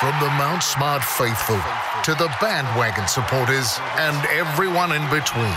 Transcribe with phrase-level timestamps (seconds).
[0.00, 1.60] From the Mount Smart faithful
[2.04, 5.54] to the bandwagon supporters and everyone in between,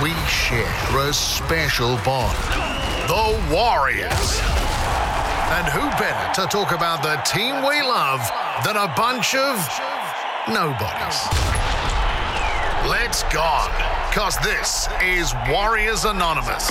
[0.00, 2.38] we share a special bond.
[3.08, 4.38] The Warriors.
[5.58, 8.20] And who better to talk about the team we love
[8.64, 9.58] than a bunch of
[10.48, 11.26] nobodies?
[12.88, 13.66] Let's go,
[14.08, 16.70] because this is Warriors Anonymous.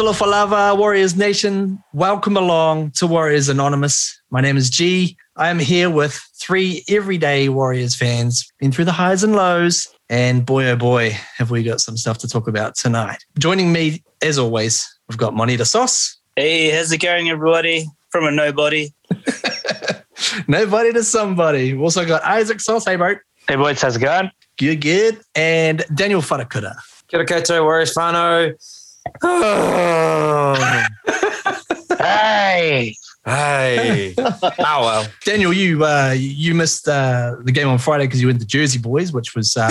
[0.00, 1.78] Talofa Warriors Nation.
[1.92, 4.18] Welcome along to Warriors Anonymous.
[4.30, 5.14] My name is G.
[5.36, 10.46] I am here with three everyday Warriors fans, been through the highs and lows, and
[10.46, 13.18] boy, oh boy, have we got some stuff to talk about tonight.
[13.38, 16.16] Joining me, as always, we've got Monita Sauce.
[16.34, 17.86] Hey, how's it going, everybody?
[18.08, 18.94] From a nobody.
[20.48, 21.74] Nobody to somebody.
[21.74, 22.86] We've also got Isaac Sauce.
[22.86, 23.16] Hey, bro.
[23.46, 24.30] Hey, boys, how's it going?
[24.56, 25.20] Good, good.
[25.34, 26.74] And Daniel Whanakura.
[27.08, 28.79] Kia ora koutou, Warriors whānau.
[29.22, 30.86] Oh.
[31.98, 32.94] Hey,
[33.26, 34.14] hey.
[34.16, 35.06] oh, well.
[35.24, 38.78] Daniel, you uh, you missed uh, the game on Friday because you went to Jersey
[38.78, 39.70] Boys, which was um,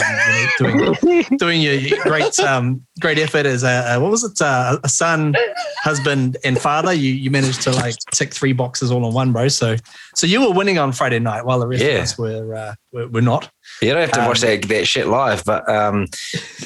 [0.59, 4.39] you know, doing doing your great um, great effort as a, a what was it
[4.41, 5.33] uh, a son,
[5.81, 6.93] husband, and father.
[6.93, 9.47] You you managed to like tick three boxes all in one, bro.
[9.47, 9.75] So
[10.13, 11.89] so you were winning on Friday night while the rest Yeah.
[11.93, 13.49] of us were, uh, were were not.
[13.81, 16.05] You don't have to watch Um, that, that shit live, but um,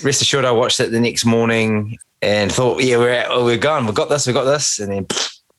[0.04, 3.86] rest assured, I watched it the next morning and thought, yeah, we're oh, we're gone.
[3.86, 4.80] We've got this, we've got this.
[4.80, 5.08] And then,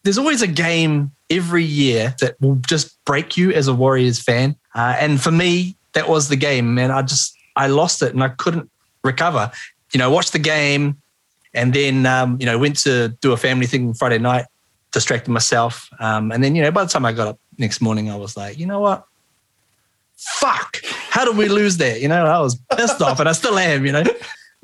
[0.03, 4.56] There's always a game every year that will just break you as a Warriors fan,
[4.75, 6.75] uh, and for me, that was the game.
[6.75, 8.71] Man, I just I lost it and I couldn't
[9.03, 9.53] recover.
[9.93, 10.97] You know, watched the game,
[11.53, 14.47] and then um, you know went to do a family thing Friday night,
[14.91, 18.11] distracted myself, um, and then you know by the time I got up next morning,
[18.11, 19.05] I was like, you know what,
[20.17, 20.78] fuck,
[21.11, 22.01] how did we lose that?
[22.01, 23.84] You know, I was pissed off, and I still am.
[23.84, 24.05] You know,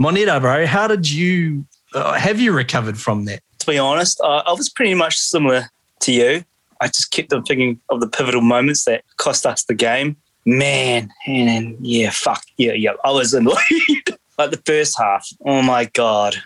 [0.01, 3.41] Monita, bro, how did you uh, have you recovered from that?
[3.61, 6.45] To be honest, I, I was pretty much similar to you.
[6.81, 10.17] I just kept on thinking of the pivotal moments that cost us the game.
[10.47, 12.93] Man, and yeah, fuck, yeah, yeah.
[13.05, 13.65] I was in like
[14.39, 15.29] the first half.
[15.45, 16.37] Oh my God.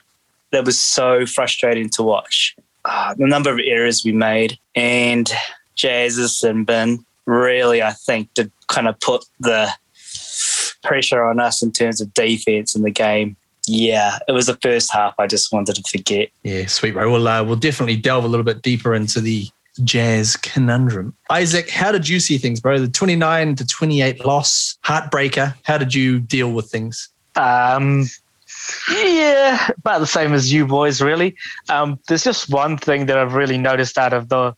[0.51, 2.57] That was so frustrating to watch.
[2.85, 5.31] Ah, the number of errors we made and
[5.75, 9.71] Jazz's and Ben really, I think, did kind of put the
[10.83, 13.37] pressure on us in terms of defense in the game.
[13.67, 16.29] Yeah, it was the first half I just wanted to forget.
[16.43, 17.11] Yeah, sweet, bro.
[17.11, 19.49] We'll uh, we'll definitely delve a little bit deeper into the
[19.83, 21.17] Jazz conundrum.
[21.31, 22.79] Isaac, how did you see things, bro?
[22.79, 25.55] The twenty nine to twenty eight loss, heartbreaker.
[25.65, 27.09] How did you deal with things?
[27.37, 28.07] um,
[28.91, 31.37] yeah, about the same as you boys, really.
[31.69, 34.55] Um, there's just one thing that I've really noticed out of the,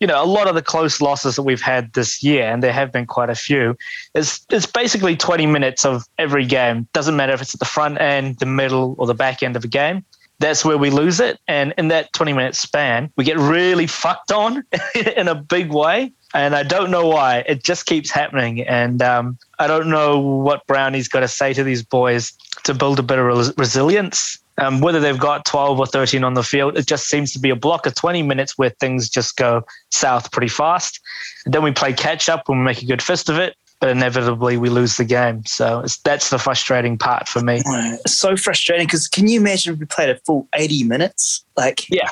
[0.00, 2.72] you know, a lot of the close losses that we've had this year, and there
[2.72, 3.76] have been quite a few.
[4.14, 6.88] It's it's basically 20 minutes of every game.
[6.92, 9.64] Doesn't matter if it's at the front end, the middle, or the back end of
[9.64, 10.04] a game.
[10.40, 14.30] That's where we lose it, and in that 20 minute span, we get really fucked
[14.30, 14.62] on
[15.16, 16.12] in a big way.
[16.34, 17.42] And I don't know why.
[17.46, 21.64] It just keeps happening, and um, I don't know what Brownie's got to say to
[21.64, 22.32] these boys
[22.64, 24.38] to build a bit of res- resilience.
[24.58, 27.50] Um, whether they've got 12 or 13 on the field, it just seems to be
[27.50, 31.00] a block of 20 minutes where things just go south pretty fast.
[31.44, 33.90] And then we play catch up and we make a good fist of it, but
[33.90, 35.44] inevitably we lose the game.
[35.46, 37.62] So it's, that's the frustrating part for me.
[37.64, 41.44] It's so frustrating because can you imagine if we played a full 80 minutes?
[41.56, 42.10] Like, Yeah.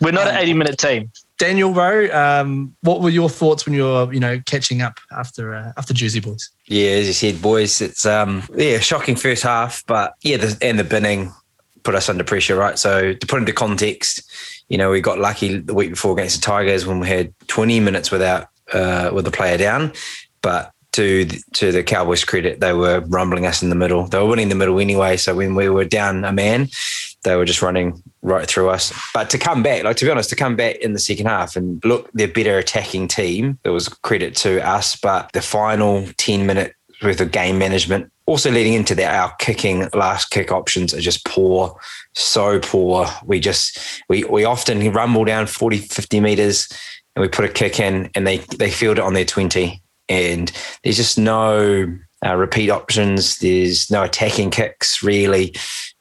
[0.00, 1.12] We're not an 80 minute team.
[1.38, 5.54] Daniel, Rowe, um, what were your thoughts when you were, you know, catching up after
[5.54, 6.50] uh, after Jersey Boys?
[6.66, 10.78] yeah, as you said, boys, it's, um, yeah, shocking first half, but yeah, the, and
[10.78, 11.32] the binning
[11.84, 12.78] put us under pressure, right?
[12.78, 14.22] So to put into context,
[14.68, 17.78] you know, we got lucky the week before against the Tigers when we had 20
[17.80, 19.92] minutes without, uh, with the player down,
[20.42, 24.04] but to the, to the Cowboys' credit, they were rumbling us in the middle.
[24.06, 25.16] They were winning the middle anyway.
[25.16, 26.68] So when we were down a man,
[27.24, 28.92] they were just running right through us.
[29.12, 31.56] But to come back, like to be honest, to come back in the second half
[31.56, 33.58] and look, they're better attacking team.
[33.64, 38.50] It was credit to us, but the final ten minute worth of game management, also
[38.50, 41.78] leading into that, our kicking last kick options are just poor,
[42.14, 43.06] so poor.
[43.24, 43.78] We just
[44.08, 46.68] we we often rumble down 40, 50 meters
[47.14, 50.52] and we put a kick in and they they field it on their 20 and
[50.82, 51.86] there's just no
[52.24, 53.38] uh, repeat options.
[53.38, 55.54] There's no attacking kicks really.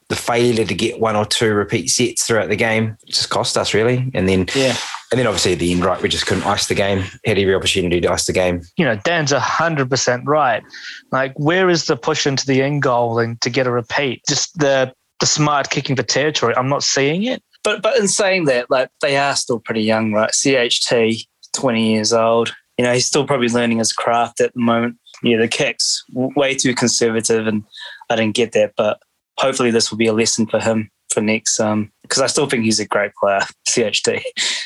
[0.09, 3.73] The failure to get one or two repeat sets throughout the game just cost us
[3.73, 4.11] really.
[4.13, 4.75] And then yeah.
[5.13, 7.53] And then obviously at the end right we just couldn't ice the game had every
[7.53, 10.63] opportunity to ice the game You know, Dan's 100% right.
[11.11, 14.23] Like, where is the push into the end goal and to get a repeat?
[14.27, 16.55] Just the, the smart kicking for territory.
[16.57, 17.43] I'm not seeing it.
[17.63, 20.31] But but in saying that, like they are still pretty young, right?
[20.31, 22.53] CHT, 20 years old.
[22.79, 24.97] You know, he's still probably learning his craft at the moment.
[25.21, 27.63] Yeah, the kicks w- way too conservative, and
[28.09, 28.73] I didn't get that.
[28.75, 28.99] But
[29.37, 32.63] hopefully, this will be a lesson for him for next um because I still think
[32.63, 34.21] he's a great player, CHT.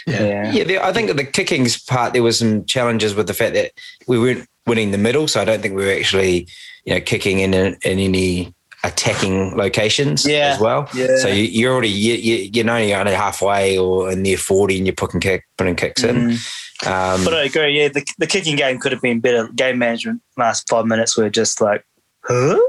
[0.05, 0.23] Yeah.
[0.23, 0.51] Yeah.
[0.51, 3.71] Yeah, there, I think the kickings part there was some challenges with the fact that
[4.07, 6.47] we weren't winning the middle, so I don't think we were actually,
[6.85, 8.53] you know, kicking in in, in any
[8.83, 10.87] attacking locations Yeah, as well.
[10.93, 11.17] yeah.
[11.17, 14.95] So you, you're already you, you, you're only only halfway or near forty, and you're
[14.95, 16.15] putting kick putting kicks in.
[16.15, 16.85] Mm.
[16.85, 17.79] Um, But I agree.
[17.79, 19.47] Yeah, the, the kicking game could have been better.
[19.55, 21.83] Game management last five minutes were just like,
[22.23, 22.59] huh?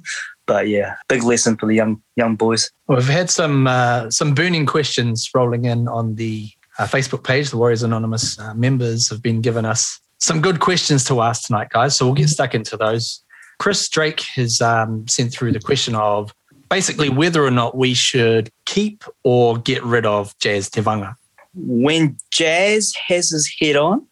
[0.45, 2.71] but yeah, big lesson for the young young boys.
[2.87, 7.49] We've had some uh, some burning questions rolling in on the uh, Facebook page.
[7.49, 11.69] The Warriors Anonymous uh, members have been giving us some good questions to ask tonight,
[11.69, 11.95] guys.
[11.95, 13.23] So we'll get stuck into those.
[13.59, 16.33] Chris Drake has um, sent through the question of
[16.69, 21.15] basically whether or not we should keep or get rid of Jazz Tevaga.
[21.53, 24.05] When Jazz has his head on,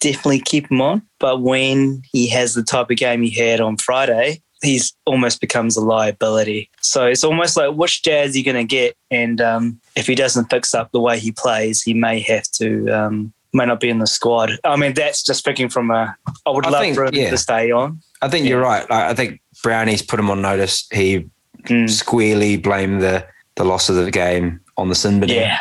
[0.00, 1.02] definitely keep him on.
[1.20, 5.76] But when he has the type of game he had on Friday, he's almost becomes
[5.76, 6.70] a liability.
[6.80, 8.96] So it's almost like which Jazz are you going to get?
[9.10, 12.88] And um, if he doesn't fix up the way he plays, he may have to.
[12.88, 14.50] Um, may not be in the squad.
[14.64, 16.14] I mean, that's just picking from a.
[16.44, 17.30] I would I love think, for him yeah.
[17.30, 18.02] to stay on.
[18.20, 18.84] I think you're right.
[18.90, 20.86] I I think Brownie's put him on notice.
[20.92, 21.26] He
[21.68, 21.90] Mm.
[21.90, 23.26] squarely blamed the
[23.56, 25.36] the loss of the game on the sin binning.
[25.36, 25.58] Yeah,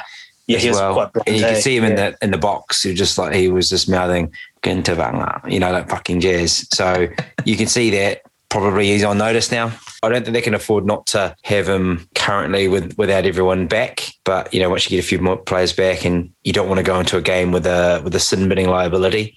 [0.48, 0.94] yeah, he was well.
[0.94, 1.54] quite blunt, and you eh?
[1.54, 2.84] can see him in the in the box.
[2.84, 4.32] He was just like he was just mouthing
[4.62, 6.68] Gintavanga, you know, like fucking jazz.
[6.74, 7.08] So
[7.46, 9.72] you can see that probably he's on notice now.
[10.04, 14.08] I don't think they can afford not to have him currently with without everyone back.
[14.24, 16.80] But you know, once you get a few more players back, and you don't want
[16.80, 19.36] to go into a game with a with a sin binning liability,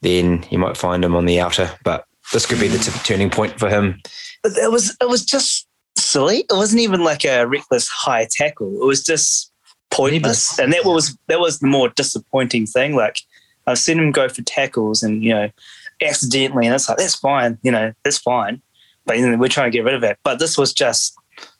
[0.00, 1.70] then you might find him on the outer.
[1.84, 4.00] But this could be the t- turning point for him.
[4.44, 5.66] It was it was just
[5.96, 6.38] silly.
[6.38, 8.80] It wasn't even like a reckless high tackle.
[8.80, 9.52] It was just
[9.90, 12.94] pointless, and that was that was the more disappointing thing.
[12.94, 13.16] Like
[13.66, 15.50] I've seen him go for tackles, and you know,
[16.02, 18.62] accidentally, and it's like that's fine, you know, that's fine.
[19.06, 20.18] But you know, we're trying to get rid of it.
[20.22, 21.16] But this was just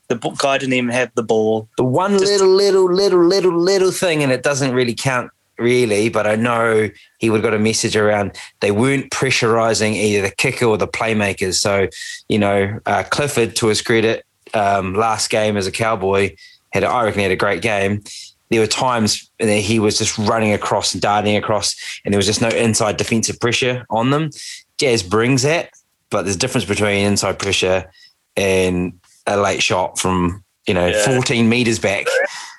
[0.09, 1.69] the guy didn't even have the ball.
[1.77, 6.09] The one Just- little, little, little, little, little thing, and it doesn't really count really,
[6.09, 10.35] but I know he would have got a message around they weren't pressurizing either the
[10.35, 11.57] kicker or the playmakers.
[11.57, 11.89] So,
[12.29, 16.35] you know, uh, Clifford, to his credit, um, last game as a Cowboy,
[16.73, 18.03] had I reckon he had a great game.
[18.51, 22.27] There were times that he was just running across and darting across, and there was
[22.27, 24.31] just no inside defensive pressure on them.
[24.79, 25.71] Jazz brings that,
[26.11, 27.91] but there's a difference between inside pressure
[28.37, 31.05] and a late shot from you know Yeah.
[31.05, 32.07] 14 meters back.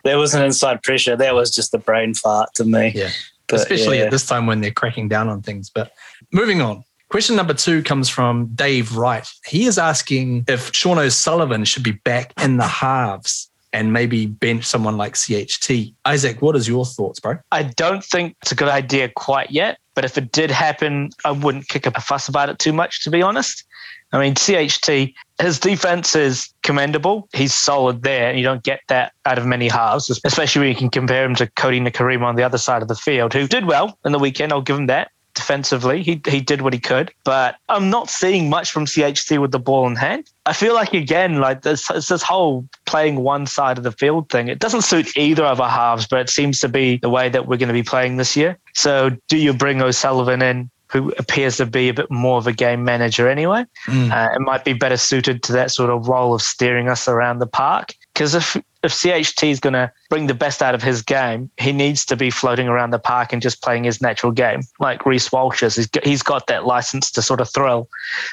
[0.03, 1.15] There wasn't inside pressure.
[1.15, 2.93] That was just a brain fart to me.
[2.95, 3.09] Yeah.
[3.47, 4.05] But, especially yeah.
[4.05, 5.69] at this time when they're cracking down on things.
[5.69, 5.91] But
[6.31, 6.83] moving on.
[7.09, 9.27] Question number two comes from Dave Wright.
[9.45, 14.65] He is asking if Sean O'Sullivan should be back in the halves and maybe bench
[14.65, 15.93] someone like CHT.
[16.05, 17.37] Isaac, what is your thoughts, bro?
[17.51, 21.31] I don't think it's a good idea quite yet, but if it did happen, I
[21.31, 23.65] wouldn't kick up a fuss about it too much, to be honest.
[24.13, 27.29] I mean, CHT, his defense is commendable.
[27.33, 30.75] He's solid there, and you don't get that out of many halves, especially when you
[30.75, 33.65] can compare him to Cody Nikorima on the other side of the field, who did
[33.65, 34.51] well in the weekend.
[34.51, 35.11] I'll give him that.
[35.33, 39.51] Defensively, he, he did what he could, but I'm not seeing much from CHT with
[39.51, 40.29] the ball in hand.
[40.45, 44.29] I feel like, again, like this, it's this whole playing one side of the field
[44.29, 44.47] thing.
[44.47, 47.47] It doesn't suit either of our halves, but it seems to be the way that
[47.47, 48.57] we're going to be playing this year.
[48.73, 52.53] So, do you bring O'Sullivan in, who appears to be a bit more of a
[52.53, 53.63] game manager anyway?
[53.87, 54.11] Mm.
[54.11, 57.39] Uh, it might be better suited to that sort of role of steering us around
[57.39, 57.93] the park.
[58.21, 61.71] Because if if CHT is going to bring the best out of his game, he
[61.71, 65.31] needs to be floating around the park and just playing his natural game, like Reece
[65.31, 65.75] Walsh is.
[65.75, 67.89] He's got, he's got that license to sort of thrill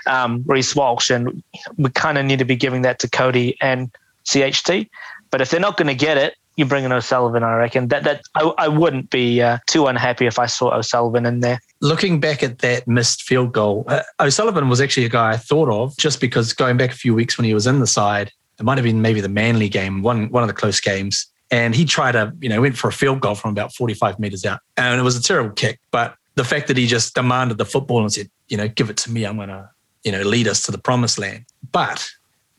[0.06, 1.42] um, Reece Walsh, and
[1.78, 3.90] we kind of need to be giving that to Cody and
[4.26, 4.90] CHT.
[5.30, 7.42] But if they're not going to get it, you bring in O'Sullivan.
[7.42, 11.24] I reckon that that I, I wouldn't be uh, too unhappy if I saw O'Sullivan
[11.24, 11.60] in there.
[11.80, 15.70] Looking back at that missed field goal, uh, O'Sullivan was actually a guy I thought
[15.70, 18.64] of just because going back a few weeks when he was in the side, it
[18.64, 21.84] might have been maybe the Manly game, one one of the close games, and he
[21.84, 25.00] tried to, you know, went for a field goal from about 45 meters out, and
[25.00, 25.80] it was a terrible kick.
[25.90, 28.96] But the fact that he just demanded the football and said, you know, give it
[28.98, 29.70] to me, I'm gonna,
[30.04, 31.44] you know, lead us to the promised land.
[31.72, 32.08] But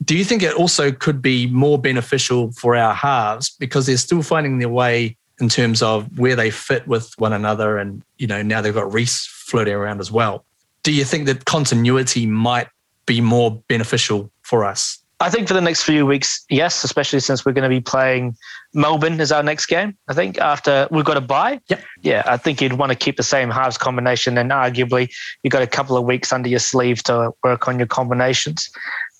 [0.03, 4.21] do you think it also could be more beneficial for our halves because they're still
[4.21, 8.41] finding their way in terms of where they fit with one another and you know
[8.41, 10.45] now they've got Reece floating around as well.
[10.83, 12.67] Do you think that continuity might
[13.05, 14.98] be more beneficial for us?
[15.21, 18.37] I think for the next few weeks, yes, especially since we're going to be playing
[18.73, 19.97] Melbourne as our next game.
[20.07, 21.59] I think after we've got a bye.
[21.69, 21.83] Yep.
[22.01, 25.09] Yeah, I think you'd want to keep the same halves combination, and arguably
[25.43, 28.69] you've got a couple of weeks under your sleeve to work on your combinations.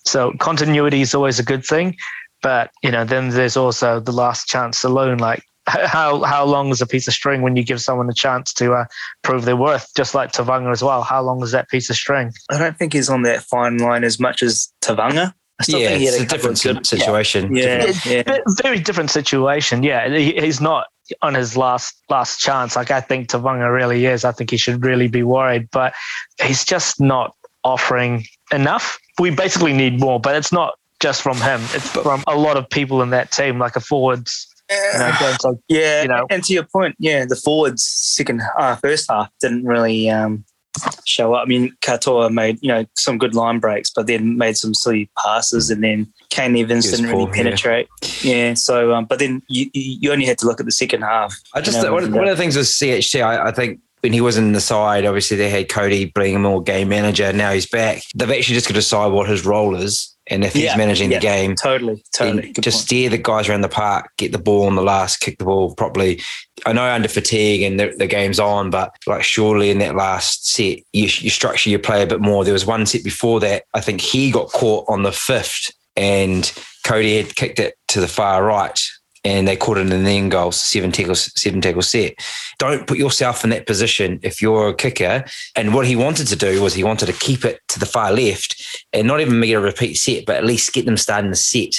[0.05, 1.97] So continuity is always a good thing,
[2.41, 5.17] but you know then there's also the last chance alone.
[5.17, 8.53] Like how how long is a piece of string when you give someone a chance
[8.53, 8.85] to uh,
[9.23, 9.89] prove their worth?
[9.97, 11.03] Just like Tavanga as well.
[11.03, 12.31] How long is that piece of string?
[12.49, 15.33] I don't think he's on that fine line as much as Tavanga.
[15.59, 17.55] I still yeah, think he had it's a couple different good- situation.
[17.55, 18.33] Yeah, Different- yeah.
[18.35, 19.83] Ve- very different situation.
[19.83, 20.87] Yeah, he, he's not
[21.21, 22.75] on his last last chance.
[22.75, 24.23] Like I think Tavanga really is.
[24.23, 25.93] I think he should really be worried, but
[26.41, 28.97] he's just not offering enough.
[29.19, 31.59] We basically need more, but it's not just from him.
[31.73, 34.45] It's from a lot of people in that team, like a forwards.
[34.71, 35.11] You know,
[35.43, 36.27] like Yeah, you know.
[36.29, 40.45] and to your point, yeah, the forwards second uh, first half didn't really um,
[41.05, 41.43] show up.
[41.43, 45.09] I mean, Katoa made you know some good line breaks, but then made some silly
[45.21, 47.43] passes, and then Kane Evans didn't really poor, yeah.
[47.43, 47.87] penetrate.
[48.21, 51.35] Yeah, so um, but then you you only had to look at the second half.
[51.53, 54.13] I just you know, one, one of the things with CHT, I, I think when
[54.13, 57.33] he was in the side, obviously they had Cody being a more game manager.
[57.33, 58.01] Now he's back.
[58.15, 61.11] They've actually just got to decide what his role is, and if he's Yeah, managing
[61.11, 61.17] yeah.
[61.19, 62.53] the game, totally, totally.
[62.59, 62.85] just point.
[62.85, 65.73] steer the guys around the park, get the ball on the last, kick the ball
[65.75, 66.21] properly.
[66.65, 70.47] I know under fatigue and the, the game's on, but like surely in that last
[70.47, 72.43] set, you, you structure your play a bit more.
[72.43, 73.63] There was one set before that.
[73.73, 76.51] I think he got caught on the fifth, and
[76.85, 78.79] Cody had kicked it to the far right.
[79.29, 82.15] And they caught it the end goal, seven tackles, seven tackle set.
[82.57, 85.23] Don't put yourself in that position if you're a kicker.
[85.55, 88.11] And what he wanted to do was he wanted to keep it to the far
[88.11, 88.59] left
[88.91, 91.35] and not even make it a repeat set, but at least get them starting the
[91.35, 91.75] set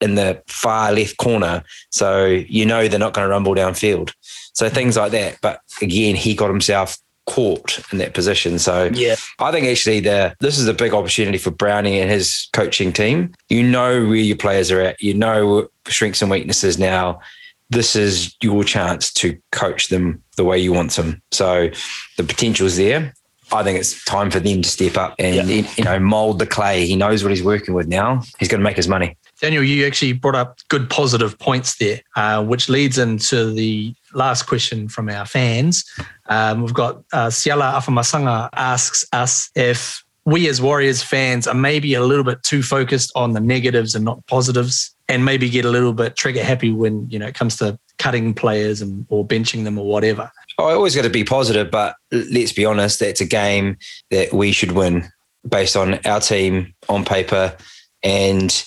[0.00, 1.64] in the far left corner.
[1.90, 4.12] So you know they're not going to rumble downfield.
[4.52, 5.38] So things like that.
[5.42, 8.58] But again, he got himself caught in that position.
[8.58, 12.48] So Yeah, I think actually the this is a big opportunity for Brownie and his
[12.52, 13.32] coaching team.
[13.48, 15.00] You know where your players are at.
[15.00, 17.20] You know strengths and weaknesses now.
[17.70, 21.22] This is your chance to coach them the way you want them.
[21.30, 21.70] So
[22.16, 23.14] the potential's there.
[23.50, 26.86] I think it's time for them to step up and you know mold the clay.
[26.86, 28.22] He knows what he's working with now.
[28.38, 29.16] He's going to make his money.
[29.42, 34.44] Daniel, you actually brought up good positive points there, uh, which leads into the last
[34.44, 35.84] question from our fans.
[36.26, 41.94] Um, we've got uh, Siala Afamasanga asks us if we as Warriors fans are maybe
[41.94, 45.70] a little bit too focused on the negatives and not positives, and maybe get a
[45.70, 49.64] little bit trigger happy when you know it comes to cutting players and or benching
[49.64, 50.30] them or whatever.
[50.56, 53.76] Oh, I always got to be positive, but let's be honest, that's a game
[54.12, 55.10] that we should win
[55.48, 57.56] based on our team on paper
[58.04, 58.64] and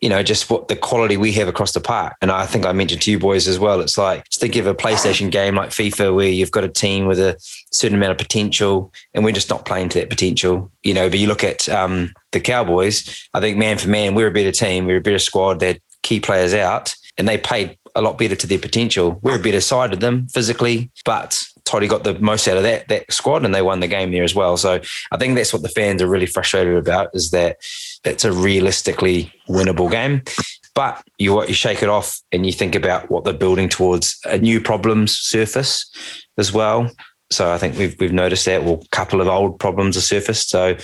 [0.00, 2.14] you know just what the quality we have across the park.
[2.20, 3.80] And I think I mentioned to you boys as well.
[3.80, 7.06] It's like just think of a PlayStation game like FIFA where you've got a team
[7.06, 7.36] with a
[7.72, 10.70] certain amount of potential, and we're just not playing to that potential.
[10.82, 13.28] You know, but you look at um, the Cowboys.
[13.34, 14.86] I think man for man, we're a better team.
[14.86, 15.60] We're a better squad.
[15.60, 19.18] They key players out, and they played a lot better to their potential.
[19.22, 22.88] We're a better side of them physically, but Toddy got the most out of that
[22.88, 24.56] that squad, and they won the game there as well.
[24.56, 24.80] So
[25.12, 27.58] I think that's what the fans are really frustrated about is that
[28.04, 30.22] it's a realistically winnable game.
[30.74, 34.18] But you you shake it off and you think about what they're building towards.
[34.24, 35.90] A new problems surface
[36.38, 36.90] as well.
[37.30, 38.64] So I think we've we've noticed that.
[38.64, 40.48] Well, a couple of old problems have surfaced.
[40.48, 40.76] So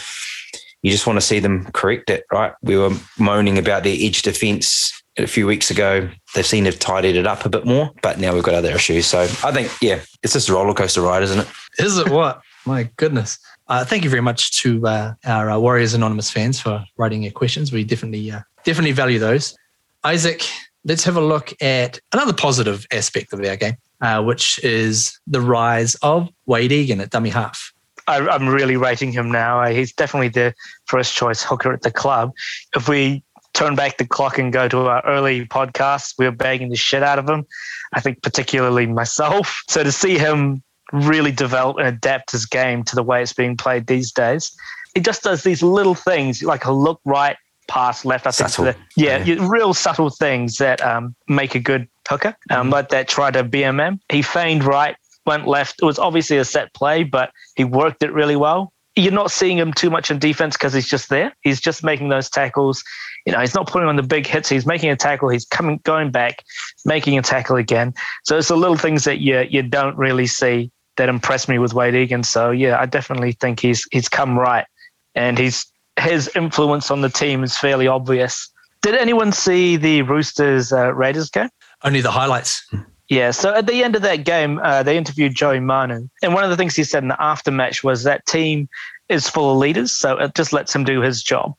[0.83, 2.53] you just want to see them correct it, right?
[2.61, 6.09] We were moaning about their edge defense a few weeks ago.
[6.35, 9.07] They've seen they've tidied it up a bit more, but now we've got other issues.
[9.07, 11.49] So I think, yeah, it's just a roller coaster ride, isn't it?
[11.79, 12.41] Is it what?
[12.67, 13.39] My goodness.
[13.69, 17.33] Uh, thank you very much to uh, our uh, Warriors Anonymous fans for writing your
[17.33, 17.73] questions.
[17.73, 19.57] We definitely uh, definitely value those.
[20.03, 20.47] Isaac,
[20.85, 25.41] let's have a look at another positive aspect of our game, uh, which is the
[25.41, 27.73] rise of Wade Egan at dummy half.
[28.07, 29.63] I, I'm really rating him now.
[29.63, 30.55] Uh, He's definitely the
[30.87, 32.33] first choice hooker at the club.
[32.77, 33.23] If we
[33.55, 37.03] turn back the clock and go to our early podcasts, we were bagging the shit
[37.03, 37.47] out of him.
[37.93, 39.63] I think particularly myself.
[39.69, 43.57] So to see him really develop and adapt his game to the way it's being
[43.57, 44.55] played these days,
[44.95, 48.27] he just does these little things like a look right, pass left.
[48.27, 48.65] I think Subtle.
[48.73, 49.37] the, yeah, Yeah.
[49.49, 52.37] real subtle things that um, make a good hooker.
[52.51, 53.99] Um, like that try to BMM.
[54.11, 54.95] He feigned right,
[55.27, 55.77] went left.
[55.83, 58.73] It was obviously a set play, but he worked it really well.
[58.97, 61.35] You're not seeing him too much in defense because he's just there.
[61.43, 62.85] He's just making those tackles.
[63.27, 64.49] You know, he's not putting on the big hits.
[64.49, 65.31] He's making a tackle.
[65.31, 66.45] He's coming, going back,
[66.85, 67.95] making a tackle again.
[68.25, 71.75] So it's the little things that you you don't really see that impress me with
[71.75, 72.23] Wade Egan.
[72.23, 74.67] So yeah, I definitely think he's he's come right,
[75.15, 75.67] and he's
[75.99, 78.51] his influence on the team is fairly obvious.
[78.83, 81.49] Did anyone see the Roosters uh, Raiders game?
[81.83, 82.71] Only the highlights.
[83.15, 86.09] Yeah, so at the end of that game, uh, they interviewed Joey Manu.
[86.21, 88.69] And one of the things he said in the aftermatch was that team
[89.09, 91.55] is full of leaders, so it just lets him do his job.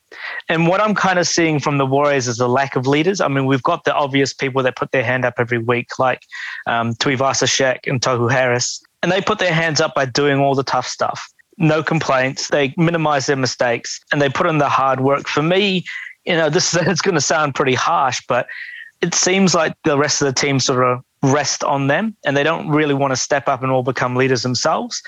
[0.49, 3.21] And what I'm kind of seeing from the Warriors is a lack of leaders.
[3.21, 6.23] I mean, we've got the obvious people that put their hand up every week, like
[6.67, 8.83] um, Tuivasa Sheck and Tohu Harris.
[9.01, 11.25] And they put their hands up by doing all the tough stuff.
[11.57, 12.49] No complaints.
[12.49, 15.29] They minimize their mistakes and they put in the hard work.
[15.29, 15.85] For me,
[16.25, 18.45] you know, this is going to sound pretty harsh, but
[19.01, 22.43] it seems like the rest of the team sort of rest on them and they
[22.43, 25.01] don't really want to step up and all become leaders themselves.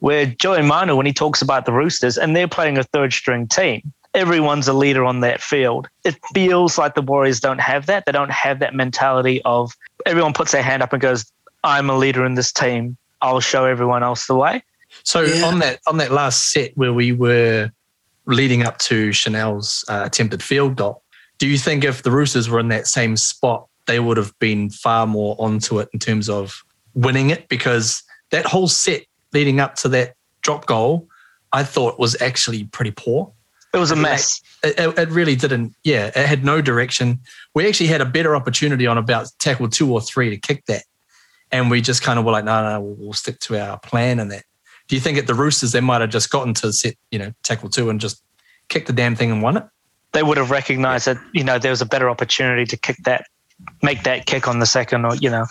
[0.00, 3.48] Where Joey Manu, when he talks about the Roosters and they're playing a third string
[3.48, 5.88] team, everyone's a leader on that field.
[6.04, 8.06] It feels like the Warriors don't have that.
[8.06, 9.72] They don't have that mentality of
[10.06, 11.24] everyone puts their hand up and goes,
[11.64, 12.96] I'm a leader in this team.
[13.22, 14.62] I'll show everyone else the way.
[15.02, 15.46] So Yeah.
[15.46, 17.70] on that on that last set where we were
[18.26, 21.02] leading up to Chanel's uh, attempted field goal,
[21.38, 24.70] do you think if the Roosters were in that same spot, they would have been
[24.70, 26.64] far more onto it in terms of
[26.94, 27.48] winning it?
[27.48, 31.08] Because that whole set leading up to that drop goal,
[31.52, 33.32] I thought was actually pretty poor.
[33.72, 34.40] It was a mess.
[34.62, 35.74] It, it, it really didn't.
[35.82, 37.18] Yeah, it had no direction.
[37.54, 40.84] We actually had a better opportunity on about tackle two or three to kick that,
[41.50, 44.20] and we just kind of were like, no, no, we'll, we'll stick to our plan
[44.20, 44.44] and that.
[44.86, 47.32] Do you think at the Roosters they might have just gotten to set, you know,
[47.42, 48.22] tackle two and just
[48.68, 49.64] kicked the damn thing and won it?
[50.12, 53.26] They would have recognized that, you know, there was a better opportunity to kick that,
[53.82, 55.46] make that kick on the second or, you know,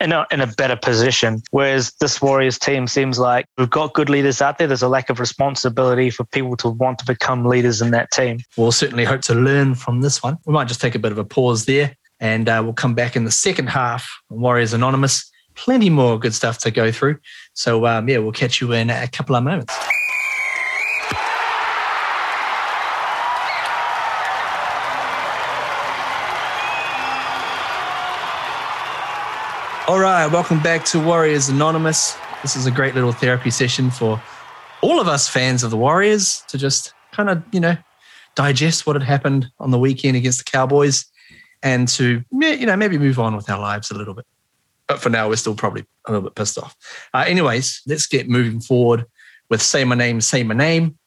[0.00, 1.42] in a, in a better position.
[1.50, 4.66] Whereas this Warriors team seems like we've got good leaders out there.
[4.66, 8.40] There's a lack of responsibility for people to want to become leaders in that team.
[8.56, 10.38] We'll certainly hope to learn from this one.
[10.46, 13.16] We might just take a bit of a pause there, and uh, we'll come back
[13.16, 14.08] in the second half.
[14.30, 15.30] Warriors Anonymous.
[15.54, 17.18] Plenty more good stuff to go through.
[17.54, 19.74] So um, yeah, we'll catch you in a couple of moments.
[29.88, 32.16] All right, welcome back to Warriors Anonymous.
[32.42, 34.20] This is a great little therapy session for
[34.80, 37.76] all of us fans of the Warriors to just kind of, you know,
[38.34, 41.06] digest what had happened on the weekend against the Cowboys
[41.62, 44.26] and to, you know, maybe move on with our lives a little bit.
[44.88, 46.76] But for now, we're still probably a little bit pissed off.
[47.14, 49.06] Uh, anyways, let's get moving forward
[49.50, 50.98] with Say My Name, Say My Name.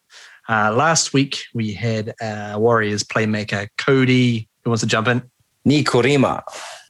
[0.47, 5.21] Uh, last week, we had uh, Warriors playmaker Cody, who wants to jump in.
[5.67, 6.43] Nikorima.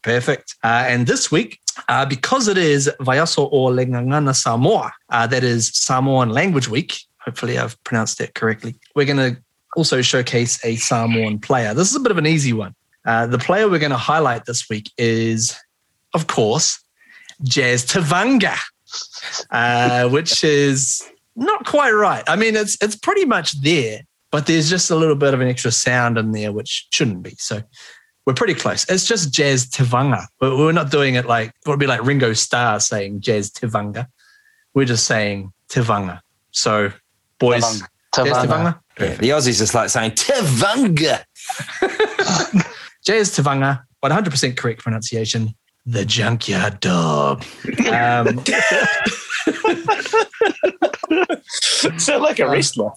[0.04, 0.56] Perfect.
[0.64, 5.72] Uh, and this week, uh, because it is Vayaso o Lengangana Samoa, uh, that is
[5.74, 7.00] Samoan Language Week.
[7.20, 8.76] Hopefully, I've pronounced that correctly.
[8.96, 9.42] We're going to
[9.76, 11.74] also showcase a Samoan player.
[11.74, 12.76] This is a bit of an easy one.
[13.06, 15.56] Uh, the player we're going to highlight this week is,
[16.14, 16.84] of course,
[17.44, 18.58] Jazz Tavanga,
[19.52, 22.24] uh, which is not quite right.
[22.28, 25.48] I mean, it's it's pretty much there, but there's just a little bit of an
[25.48, 27.36] extra sound in there, which shouldn't be.
[27.38, 27.62] So
[28.30, 28.88] we're pretty close.
[28.88, 30.28] It's just Jazz Tivanga.
[30.40, 34.06] But we're not doing it like it would be like Ringo Starr saying Jazz Tivanga.
[34.76, 36.22] We're just saying Tivanga.
[36.52, 36.92] So,
[37.40, 37.82] boys,
[38.14, 38.26] Tavanga.
[38.26, 38.80] Jazz Tivanga.
[39.00, 41.24] Yeah, the Aussies just like saying tivanga.
[43.04, 45.56] Jazz Tivanga, 100% correct pronunciation.
[45.88, 47.44] The Junkyard Dog.
[47.90, 48.44] Um,
[51.98, 52.92] Sound like a wrestler.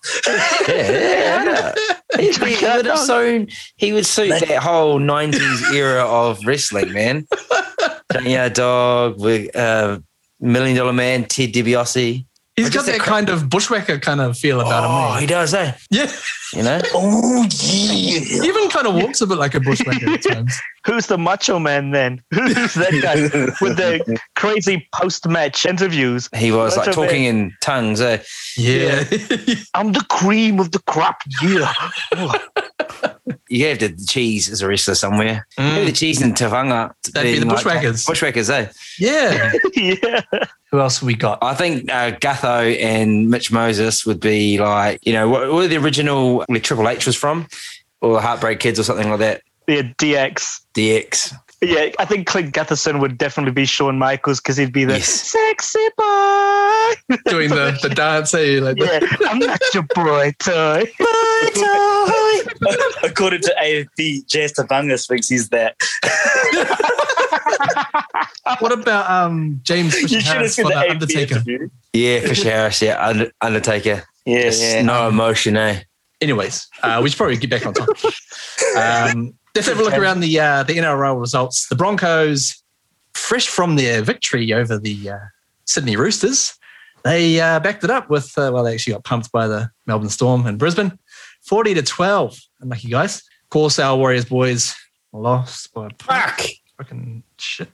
[0.69, 1.75] Yeah, yeah.
[2.19, 3.47] He, he would have so
[3.77, 7.27] he would suit that whole '90s era of wrestling, man.
[8.23, 9.99] yeah, dog with uh,
[10.39, 12.27] Million Dollar Man, Ted DiBiase.
[12.55, 14.93] He's got just that a- kind of bushwhacker kind of feel about Oh, him.
[14.93, 15.27] Oh, he eh?
[15.27, 15.73] does, eh?
[15.91, 16.13] Yeah.
[16.53, 18.43] You know, Oh, He yeah.
[18.45, 20.55] even kind of walks a bit like a bushwhacker at times.
[20.87, 22.21] Who's the macho man then?
[22.31, 23.23] Who's that guy
[23.65, 26.29] with the crazy post match interviews?
[26.35, 27.09] he was like Macho Man.
[27.09, 28.01] talking in tongues.
[28.01, 28.19] Eh?
[28.57, 29.05] Yeah.
[29.75, 31.21] I'm the cream of the crop.
[31.43, 31.73] Yeah.
[33.49, 35.47] You have the cheese as a wrestler somewhere.
[35.59, 36.93] You have the Mm, cheese in Tavanga.
[37.13, 38.05] That'd be the being Bushwhackers.
[38.07, 38.69] bushwhackers, eh?
[38.99, 39.53] yeah.
[39.77, 40.21] yeah.
[40.71, 41.39] Who else have we got?
[41.43, 45.77] I think uh, Gutho and Mitch Moses would be like, you know, what, what the
[45.77, 47.47] original where Triple H was from,
[48.01, 49.43] or Heartbreak Kids or something like that.
[49.69, 50.63] Yeah, DX.
[50.75, 51.35] DX.
[51.65, 55.09] Yeah, I think Clint Gutherson would definitely be Shawn Michaels because he'd be the Yes.
[55.09, 57.17] sexy boy.
[57.31, 58.59] Doing the, the dance, eh?
[58.61, 60.83] Like the- I'm not your boy toy.
[63.09, 65.77] According to AFP, Jazz Tabanga thinks he's that.
[68.59, 71.35] What about um James You Fisher should have Harris for the the Undertaker?
[71.37, 71.69] interview.
[71.93, 72.83] Yeah, Fisher Harris.
[72.83, 74.03] Yeah, Under- Undertaker.
[74.25, 74.83] Yeah, yeah.
[74.83, 75.83] No emotion, eh?
[76.21, 77.89] Anyways, uh, we should probably get back on top.
[78.77, 81.69] Um, let's have a look around the uh, the NRL results.
[81.69, 82.63] The Broncos,
[83.15, 85.19] fresh from their victory over the uh,
[85.65, 86.55] Sydney Roosters,
[87.05, 90.09] they uh, backed it up with uh, well, they actually got pumped by the Melbourne
[90.09, 90.99] Storm in Brisbane,
[91.43, 92.39] forty to twelve.
[92.61, 93.19] Unlucky guys.
[93.19, 94.75] Of course, our Warriors boys
[95.13, 96.41] lost by a Fuck.
[96.79, 97.69] fucking shit.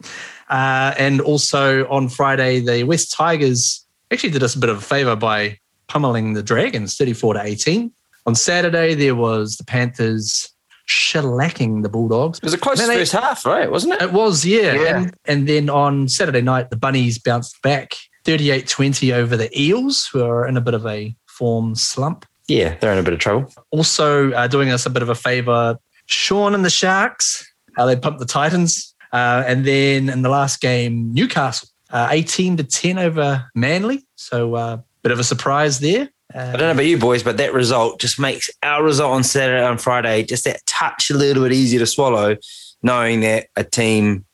[0.49, 4.81] Uh, and also on Friday, the West Tigers actually did us a bit of a
[4.81, 7.93] favor by pummeling the Dragons 34 to 18.
[8.27, 10.51] On Saturday, there was the Panthers
[10.89, 12.39] shellacking the Bulldogs.
[12.39, 13.71] It was a close Man, they- first half, right?
[13.71, 14.03] Wasn't it?
[14.03, 14.75] It was, yeah.
[14.75, 14.97] Yeah.
[14.97, 20.09] And, and then on Saturday night, the Bunnies bounced back 38 20 over the Eels,
[20.13, 22.27] who are in a bit of a form slump.
[22.49, 23.53] Yeah, they're in a bit of trouble.
[23.71, 27.47] Also, uh, doing us a bit of a favor, Sean and the Sharks,
[27.77, 28.95] how they pumped the Titans.
[29.13, 34.07] Uh, and then in the last game, Newcastle, uh, 18 to 10 over Manly.
[34.17, 36.11] So, uh, bit of a surprise there.
[36.35, 39.65] I don't know about you boys, but that result just makes our result on Saturday
[39.67, 42.37] and Friday just that touch a little bit easier to swallow,
[42.83, 44.25] knowing that a team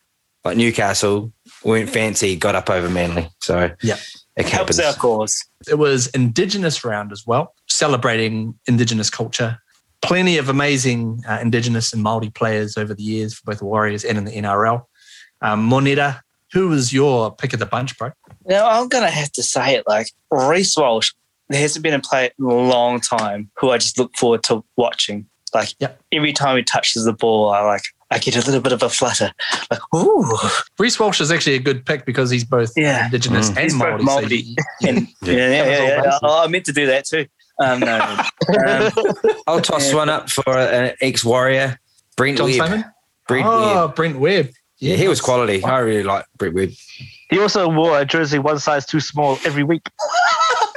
[0.44, 3.30] like Newcastle weren't fancy, got up over Manly.
[3.40, 3.96] So Yeah.
[4.37, 5.44] it Helps our cause.
[5.68, 9.59] It was Indigenous round as well, celebrating Indigenous culture.
[10.02, 14.04] Plenty of amazing uh, Indigenous and Maori players over the years for both the Warriors
[14.04, 14.83] and in the NRL.
[15.40, 16.20] Um, Moneta,
[16.52, 18.11] who was your pick of the bunch, bro?
[18.44, 21.12] Now I'm gonna have to say it like Reece Walsh.
[21.48, 24.64] There hasn't been a player in a long time who I just look forward to
[24.76, 25.26] watching.
[25.52, 26.00] Like Yep.
[26.12, 28.88] every time he touches the ball, I like I get a little bit of a
[28.88, 29.33] flutter.
[29.70, 30.38] Like ooh,
[30.78, 33.07] Reece Walsh is actually a good pick because he's both Yeah.
[33.07, 33.57] Indigenous Mm.
[33.57, 34.22] and He's both Maori.
[34.22, 34.57] so he-
[34.88, 35.78] and yeah, yeah, yeah.
[35.87, 36.20] Yeah, bases.
[36.22, 37.26] I meant to do that too.
[37.61, 38.90] Um, no, um,
[39.46, 39.96] I'll toss Yeah.
[39.96, 41.78] one up for an ex Warrior,
[42.16, 42.57] Brent John Webb.
[42.57, 42.85] Simon?
[43.28, 43.94] Brent oh, Webb.
[43.94, 44.50] Brent Webb.
[44.78, 45.24] Yeah, he was nice.
[45.24, 45.62] quality.
[45.64, 46.70] I really like Brent Webb.
[47.30, 49.83] He also wore a jersey one size too small every week.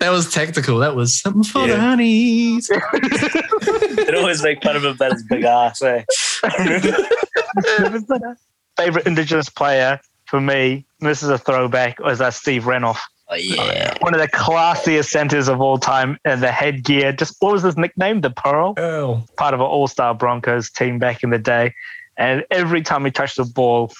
[0.00, 0.78] That was tactical.
[0.78, 1.76] That was something for the Yeah.
[1.80, 2.70] honeys.
[2.72, 5.82] it always make fun of him about his big ass.
[5.82, 6.04] Eh?
[8.76, 12.98] Favorite Indigenous player for me, and this is a throwback, was that Steve Renouf.
[13.30, 13.94] Oh yeah.
[14.00, 17.12] One of the classiest centers of all time, and the headgear.
[17.12, 18.20] Just what was his nickname?
[18.22, 18.74] The Pearl.
[18.78, 21.74] Oh, part of an All Star Broncos team back in the day.
[22.16, 23.92] And every time he touched the ball,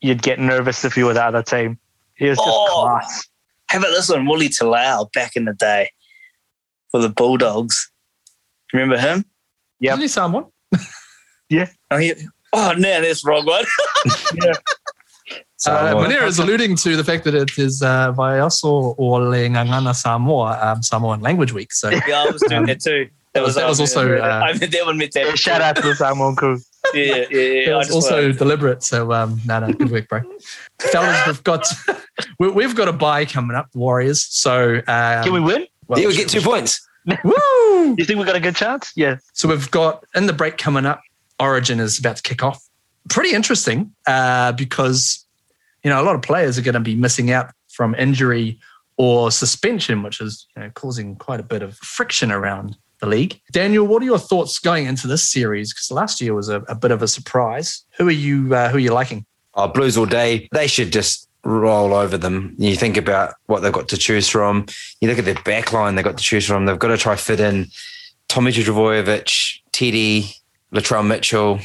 [0.00, 1.78] you'd get nervous if you were the other team.
[2.14, 2.82] He was just Oh.
[2.86, 3.26] class.
[3.70, 5.90] How about this one, Wooly Talau back in the day
[6.90, 7.90] for the Bulldogs?
[8.72, 9.24] Remember him?
[9.78, 9.92] Yep.
[9.92, 10.44] Isn't he someone?
[11.90, 12.14] Oh, he,
[12.52, 13.64] oh no, that's the wrong one.
[15.56, 19.36] So, uh, Manera is alluding to the fact that it is uh, Vaiaso o Le
[19.46, 21.70] Ngangana Samoa, um, Samoan Language Week.
[21.72, 23.08] So yeah, I was doing that too.
[23.34, 25.38] That was- that was also, uh, I meant that one meant that.
[25.38, 26.58] Shout out to the Samoan crew.
[26.94, 27.70] Yeah, yeah, yeah.
[27.70, 28.82] it was also wanna- deliberate.
[28.82, 30.22] So um, no, no, good work, bro.
[30.80, 31.66] Fellas, we've got
[32.38, 34.24] we, we've got a bye coming up, Warriors.
[34.24, 35.66] So um, Can we win?
[35.88, 36.86] well, yeah, we get two points.
[37.24, 37.94] Woo!
[37.96, 38.92] You think we got a good chance?
[38.96, 39.16] Yeah.
[39.32, 41.00] So we've got in the break coming up,
[41.38, 42.62] Origin is about to kick off.
[43.08, 45.24] Pretty interesting uh, because
[45.82, 48.58] you know a lot of players are going to be missing out from injury
[48.96, 53.40] or suspension, which is you know, causing quite a bit of friction around the league.
[53.52, 55.72] Daniel, what are your thoughts going into this series?
[55.72, 57.84] Because last year was a, a bit of a surprise.
[57.98, 58.54] Who are you?
[58.54, 59.24] Uh, who are you liking?
[59.54, 60.48] Oh, Blues all day.
[60.52, 62.54] They should just roll over them.
[62.58, 64.66] You think about what they've got to choose from.
[65.00, 66.66] You look at their back line they've got to choose from.
[66.66, 67.66] They've got to try fit in
[68.28, 70.30] Tommy Trbojevic, Teddy,
[70.72, 71.58] Latrell Mitchell,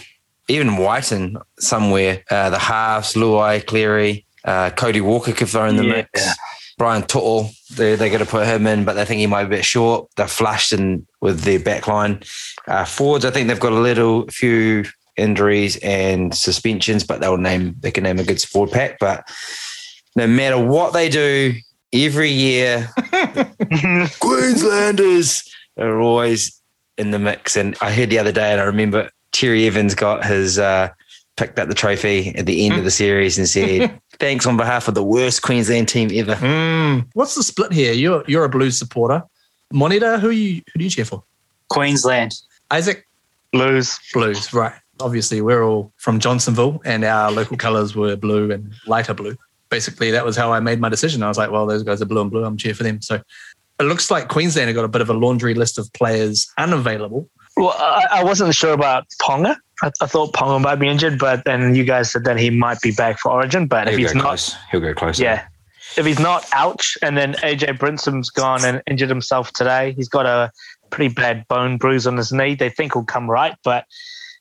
[0.48, 2.24] even Wighton somewhere.
[2.32, 5.92] Uh, the halves, Luai, Cleary, uh, Cody Walker could throw in the Yeah.
[6.14, 6.28] mix.
[6.78, 9.56] Brian Tuttle, they they're going to put him in, but they think he might be
[9.56, 10.10] a bit short.
[10.16, 12.22] They're flashed in with their back line.
[12.68, 14.86] Uh, forwards, I think they've got a little few
[15.16, 19.00] injuries and suspensions, but they'll name they can name a good forward pack.
[19.00, 19.28] But
[20.16, 21.54] no matter what they do,
[21.94, 22.90] every year
[24.20, 25.44] Queenslanders
[25.78, 26.62] are always
[26.98, 27.56] in the mix.
[27.56, 30.90] And I heard the other day, and I remember Cherry-Evans got his uh,
[31.38, 34.88] picked up the trophy at the end of the series and said, "Thanks on behalf
[34.88, 37.08] of the worst Queensland team ever." Mm.
[37.14, 37.94] What's the split here?
[37.94, 39.24] You're you're a Blues supporter.
[39.72, 41.24] Monitor, who you who do you cheer for?
[41.70, 42.34] Queensland.
[42.72, 43.06] Isaac
[43.52, 43.98] Blues.
[44.14, 44.74] Blues, right?
[45.00, 49.36] Obviously, we're all from Johnsonville, and our local colours were blue and lighter blue.
[49.70, 51.24] Basically, that was how I made my decision.
[51.24, 52.46] I was like, well, those guys are blue and blue.
[52.46, 53.02] I'm cheer for them.
[53.02, 53.22] So
[53.80, 57.30] it looks like Queensland have got a bit of a laundry list of players unavailable.
[57.58, 59.58] Well, I, I wasn't sure about Ponga.
[59.82, 62.82] I, I thought Ponga might be injured, but then you guys said that he might
[62.82, 63.68] be back for Origin.
[63.68, 64.56] But if He'll he's not, close.
[64.72, 65.20] He'll go close.
[65.20, 65.46] yeah,
[65.98, 66.98] if he's not, ouch.
[67.02, 69.94] And then AJ Brimson's gone and injured himself today.
[69.98, 70.52] He's got a
[70.90, 72.56] pretty bad bone bruise on his knee.
[72.56, 73.86] They think he'll come right, but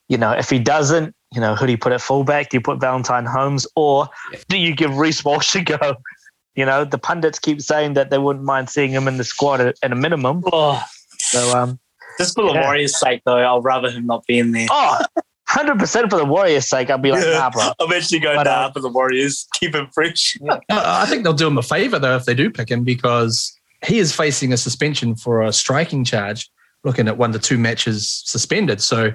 [0.08, 2.50] you know, if he doesn't, you know, who do you put at fullback?
[2.50, 4.08] Do you put Valentine Holmes, or
[4.48, 5.96] do you give Reece Walsh a go?
[6.54, 9.60] You know, the pundits keep saying that they wouldn't mind seeing him in the squad
[9.60, 10.44] at, at a minimum.
[10.52, 10.80] Oh,
[11.18, 11.80] So, um,
[12.18, 12.62] just for the Yeah.
[12.62, 14.66] Warriors' sake, though, I'll rather him not be in there.
[14.70, 15.00] oh,
[15.50, 17.32] 100% for the Warriors' sake, I'd be like, Yeah.
[17.38, 17.70] nah, bro.
[17.80, 19.46] I'm actually going But, uh, down for the Warriors.
[19.54, 20.36] Keep him fresh.
[20.48, 23.56] Uh, I think they'll do him a favour though if they do pick him because
[23.86, 26.50] he is facing a suspension for a striking charge,
[26.82, 28.80] looking at one to two matches suspended.
[28.80, 29.12] So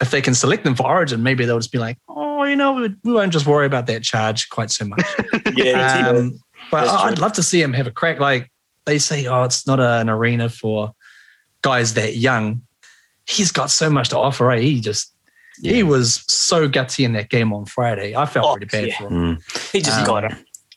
[0.00, 2.72] if they can select them for Origin, maybe they'll just be like, oh, you know,
[2.72, 5.02] we, we won't just worry about that charge quite so much.
[5.54, 6.38] Yeah, Um,
[6.70, 7.22] but That's I'd true.
[7.22, 8.18] love to see him have a crack.
[8.18, 8.50] Like
[8.86, 10.92] they say, oh, it's not a- an arena for
[11.62, 12.62] guys that young.
[13.26, 14.50] He's got so much to offer.
[14.52, 14.60] Eh?
[14.60, 15.12] He just
[15.62, 18.16] he was so gutsy in that game on Friday.
[18.16, 18.98] I felt Oh, pretty bad yeah.
[18.98, 19.36] for him.
[19.36, 19.72] Mm.
[19.72, 20.32] he just Um, got it.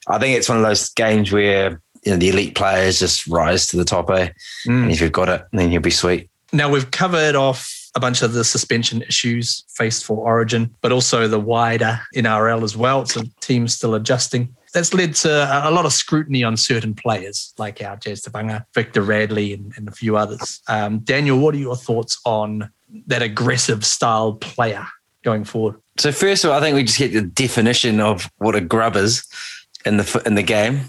[0.08, 3.66] I think it's one of those games where you know the elite players just rise
[3.68, 4.10] to the top.
[4.10, 4.28] Eh?
[4.68, 4.82] Mm.
[4.84, 6.28] And if you've got it, then you'll be sweet.
[6.52, 11.26] Now we've covered off a bunch of the suspension issues faced for Origin, but also
[11.28, 13.06] the wider NRL as well.
[13.06, 14.54] So teams still adjusting.
[14.74, 18.66] That's led to a, a lot of scrutiny on certain players, like our Jazz Tabanga,
[18.74, 20.60] Victor Radley, and, and a few others.
[20.68, 22.70] Um, Daniel, what are your thoughts on
[23.06, 24.84] that aggressive style player
[25.22, 25.76] going forward?
[25.96, 28.96] So first of all, I think we just get the definition of what a grub
[28.96, 29.24] is
[29.86, 30.80] in the in the game.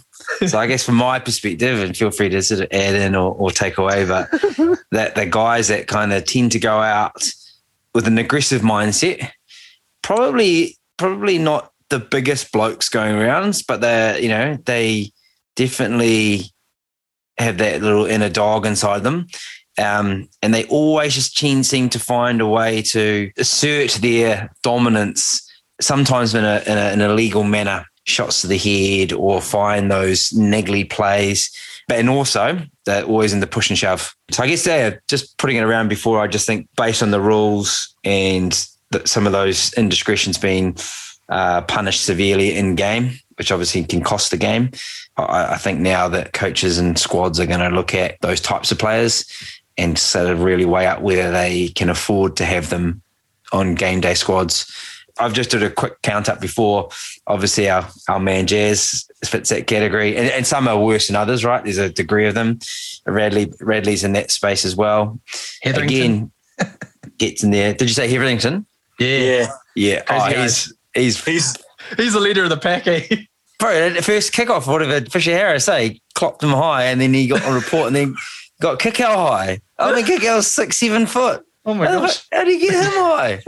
[0.47, 3.35] So I guess from my perspective, and feel free to sort of add in or,
[3.35, 4.31] or take away, but
[4.91, 7.23] that the guys that kind of tend to go out
[7.93, 9.29] with an aggressive mindset,
[10.01, 15.11] probably probably not the biggest blokes going around, but they you know they
[15.55, 16.51] definitely
[17.37, 19.27] have that little inner dog inside them.
[19.77, 25.45] Um, and they always just seem to find a way to assert their dominance,
[25.81, 29.91] sometimes in a, in a, in a legal manner, shots to the head or find
[29.91, 31.51] those niggly plays.
[31.87, 34.15] But and also they're always in the push and shove.
[34.31, 36.21] So I guess they're just putting it around before.
[36.21, 38.53] I just think based on the rules and
[39.03, 40.77] some of those indiscretions being
[41.29, 44.71] uh, punished severely in game, which obviously can cost the game.
[45.17, 48.71] I, I think now that coaches and squads are going to look at those types
[48.71, 49.25] of players
[49.77, 53.01] and sort of really weigh up whether they can afford to have them
[53.51, 54.71] on game day squads.
[55.17, 56.89] I've just did a quick count up before.
[57.27, 61.45] Obviously, our, our man Jazz fits that category, and, and some are worse than others,
[61.45, 61.63] right?
[61.63, 62.59] There's a degree of them.
[63.05, 65.19] Radley Radley's in that space as well.
[65.63, 66.31] Again,
[67.17, 67.73] gets in there.
[67.73, 68.65] Did you say Hetherington?
[68.99, 69.47] Yeah.
[69.75, 70.03] Yeah.
[70.09, 71.55] Oh, he's, he's He's
[71.97, 73.05] He's the leader of the pack, eh?
[73.59, 73.69] bro.
[73.71, 77.43] At the first kickoff, whatever Fisher Harris say, clocked him high, and then he got
[77.45, 78.15] on report, and then
[78.61, 79.59] got kick out high.
[79.77, 81.45] I mean, kick out six, seven foot.
[81.65, 82.25] Oh my How, gosh.
[82.31, 83.41] how do you get him high?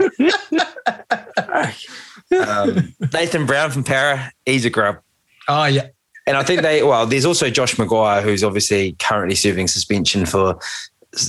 [2.62, 4.98] um, Nathan Brown from Para, he's a grub.
[5.46, 5.88] Oh, yeah.
[6.26, 10.58] And I think they, well, there's also Josh McGuire, who's obviously currently serving suspension for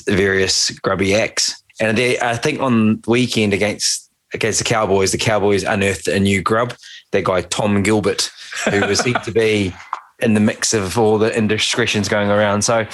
[0.08, 1.64] various grubby acts.
[1.80, 6.20] And they, I think on the weekend against against the Cowboys, the Cowboys unearthed a
[6.20, 6.76] new grub.
[7.12, 8.30] That guy Tom Gilbert,
[8.70, 9.74] who was seen to be
[10.20, 12.62] in the mix of all the indiscretions going around.
[12.63, 12.86] So,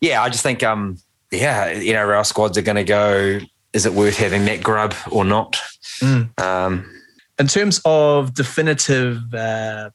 [0.00, 0.96] yeah, I just think, um,
[1.30, 3.40] yeah, you know, our squads are going to go.
[3.72, 5.56] Is it worth having that grub or not?
[6.00, 6.40] Mm.
[6.40, 6.90] Um,
[7.38, 9.90] In terms of definitive uh,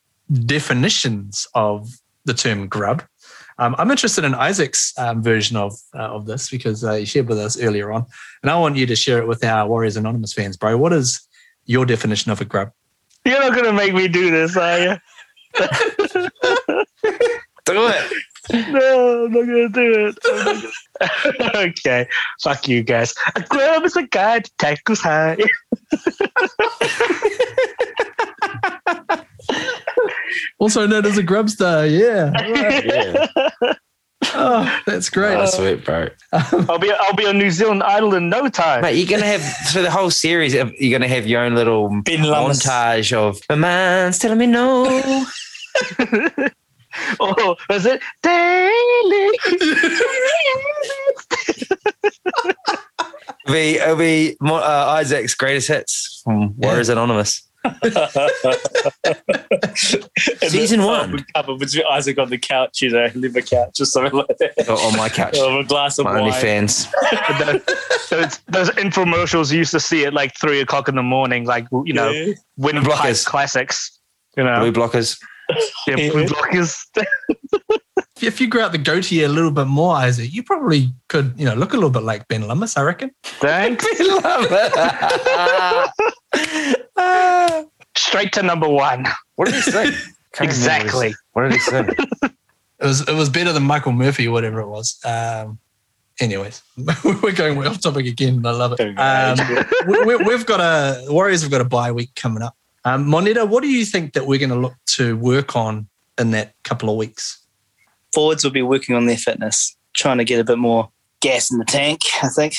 [0.45, 1.89] definitions of
[2.25, 3.03] the term grub,
[3.57, 7.27] um, I'm interested in Isaac's um, version of uh, of this because uh, he shared
[7.27, 8.05] with us earlier on,
[8.43, 10.77] and I want you to share it with our Warriors Anonymous fans, bro.
[10.77, 11.21] What is
[11.65, 12.71] your definition of a grub?
[13.23, 14.95] You're not gonna make me do this, are you?
[17.65, 18.11] do it.
[18.53, 20.19] No, I'm not gonna do it.
[20.21, 20.71] Gonna-
[21.69, 22.07] okay,
[22.43, 23.15] fuck you guys.
[23.35, 25.37] A grub is a guy that tackles high.
[30.57, 31.89] Also known as a grubster.
[31.89, 32.31] Yeah.
[33.61, 33.73] Yeah.
[34.33, 35.35] Oh, that's great.
[35.35, 36.07] Oh, sweet, bro.
[36.33, 38.81] I'll be I'll be on New Zealand Idol in no time.
[38.81, 39.41] Mate, you're gonna have
[39.71, 40.53] for the whole series.
[40.53, 42.63] You're gonna have your own little Ben Lummis.
[42.65, 45.25] montage of my mind's telling me no.
[47.19, 49.39] Oh, was it daily?
[53.47, 54.55] It'll be, it'll be uh,
[54.97, 57.47] Isaac's greatest hits from Warriors Anonymous.
[60.47, 61.25] Season one.
[61.35, 64.53] Couple between Isaac on the couch, you know, live a couch or something like that.
[64.69, 65.37] Or on my couch.
[65.37, 66.31] Or a glass of my wine.
[66.31, 66.87] OnlyFans.
[68.09, 71.65] those, those infomercials you used to see at like three o'clock in the morning, like
[71.85, 72.33] you know, Yeah.
[72.57, 73.25] win Blockers.
[73.25, 73.99] classics.
[74.37, 75.17] You know, Blue blockers.
[75.87, 76.11] yeah, Yeah.
[76.11, 76.77] blue blockers.
[76.95, 77.07] If-
[78.23, 81.43] If you grew out the goatee a little bit more, Isaac, you probably could, you
[81.45, 83.11] know, look a little bit like Ben Lummis, I reckon.
[83.23, 83.85] Thanks.
[83.99, 84.71] Love it.
[88.15, 89.05] Straight to number one.
[89.35, 89.83] what did he say?
[89.91, 91.15] Can't remember what he Exactly.
[91.33, 91.85] What did he say?
[92.79, 94.99] It was it was better than Michael Murphy, whatever it was.
[95.05, 95.59] Um,
[96.19, 96.61] anyways,
[97.03, 98.45] we're going way off topic again.
[98.45, 98.99] I love it.
[98.99, 102.55] Um, we, we, we've got a Warriors have got a bye week coming up.
[102.83, 106.31] Um, Moneta, what do you think that we're going to look to work on in
[106.31, 107.45] that couple of weeks?
[108.13, 110.89] Forwards will be working on their fitness, trying to get a bit more
[111.21, 112.55] gas in the tank, I think,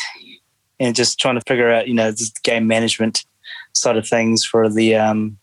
[0.80, 3.24] and just trying to figure out, you know, just game management
[3.74, 5.38] side of things for the um,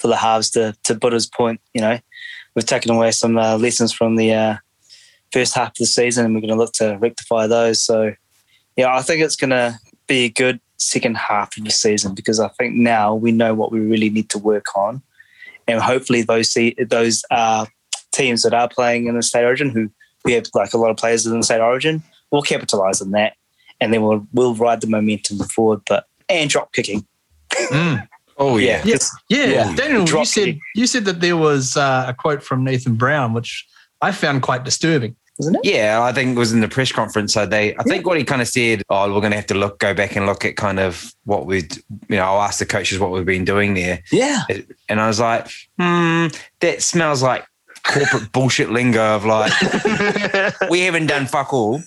[0.00, 0.50] for the halves.
[0.50, 1.98] To to Buddha's point, you know,
[2.54, 4.56] we've taken away some uh, lessons from the uh,
[5.32, 7.82] first half of the season, and we're going to look to rectify those.
[7.82, 8.14] So,
[8.76, 12.40] yeah, I think it's going to be a good second half of the season because
[12.40, 15.02] I think now we know what we really need to work on,
[15.68, 17.66] and hopefully those se- those uh,
[18.12, 19.90] teams that are playing in the state origin who
[20.24, 23.34] we have like a lot of players in the state origin will capitalize on that,
[23.80, 25.82] and then we'll we'll ride the momentum forward.
[25.86, 27.06] But and drop kicking,
[28.40, 28.82] Oh, yeah.
[28.84, 28.96] Yeah,
[29.28, 29.44] yeah.
[29.44, 29.74] Yeah.
[29.76, 30.60] Daniel, you said kicking.
[30.74, 33.66] you said that there was uh, a quote from Nathan Brown, which
[34.00, 35.14] I found quite disturbing.
[35.38, 35.74] wasn't it?
[35.74, 37.34] Yeah, I think it was in the press conference.
[37.34, 39.54] So they, I think what he kind of said, oh, we're going to have to
[39.54, 41.76] look, go back and look at kind of what we'd,
[42.08, 44.02] you know, I'll ask the coaches what we've been doing there.
[44.10, 44.44] Yeah.
[44.88, 45.46] And I was like,
[45.78, 46.28] hmm,
[46.60, 47.44] that smells like
[47.84, 49.52] corporate bullshit lingo of like,
[50.70, 51.82] we haven't done fuck all.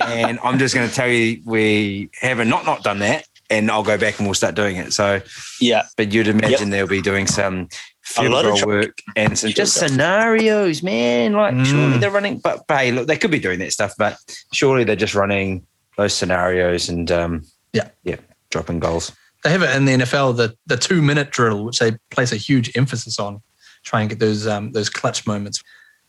[0.00, 3.26] And I'm just going to tell you, we haven't not, not done that.
[3.50, 4.92] And I'll go back and we'll start doing it.
[4.92, 5.20] So,
[5.60, 5.82] Yeah.
[5.96, 7.68] but you'd imagine they'll be doing some
[8.16, 11.32] A field lot of goal tr- work and some just Field scenarios, man.
[11.34, 11.66] Like, Mm.
[11.66, 14.16] surely they're running, but, but hey, look, they could be doing that stuff, but
[14.52, 15.64] surely they're just running
[15.96, 17.88] those scenarios and, um, Yeah.
[18.04, 18.16] yeah,
[18.50, 19.12] dropping goals.
[19.44, 22.36] They have it in the NFL, the the two minute drill, which they place a
[22.36, 23.42] huge emphasis on,
[23.84, 25.62] try and get those um, those clutch moments,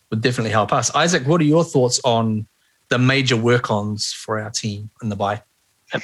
[0.09, 0.89] would definitely help us.
[0.95, 2.47] Isaac, what are your thoughts on
[2.89, 5.43] the major work-ons for our team in the bye?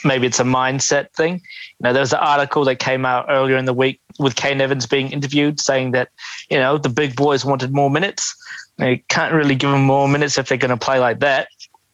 [0.04, 1.36] Maybe it's a mindset thing.
[1.36, 4.62] You know, there was an article that came out earlier in the week with Kane
[4.62, 6.10] Evans being interviewed saying that,
[6.50, 8.36] you know, the big boys wanted more minutes.
[8.78, 11.48] They can't really give them more minutes if they're going to play like that.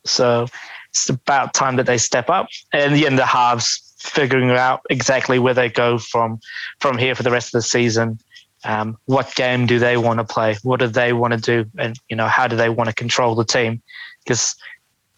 [0.05, 0.47] So
[0.89, 2.47] it's about time that they step up.
[2.73, 6.39] And yeah, the halves figuring out exactly where they go from
[6.79, 8.19] from here for the rest of the season.
[8.63, 10.57] Um, what game do they want to play?
[10.63, 11.69] What do they want to do?
[11.77, 13.81] And you know, how do they want to control the team?
[14.23, 14.55] Because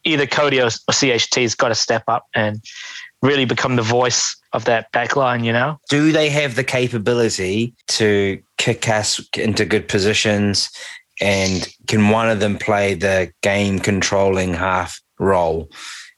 [0.04, 2.64] either Kodi or, or CHT's got to step up and
[3.22, 5.80] really become the voice of that back line, you know?
[5.90, 10.70] do they have the capability to kick us into good positions
[11.22, 15.70] and can one of them play the game controlling half role